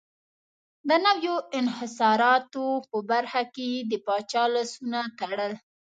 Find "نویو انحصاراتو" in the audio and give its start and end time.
1.05-2.65